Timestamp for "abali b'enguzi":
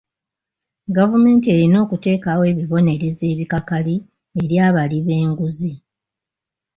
4.67-5.73